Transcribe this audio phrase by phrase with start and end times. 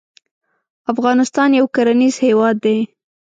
[0.93, 2.77] افغانستان یو کرنیز هیواد دی